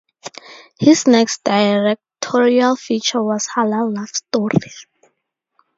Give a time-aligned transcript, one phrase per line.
[0.79, 4.57] His next directorial feature was "Halal Love Story".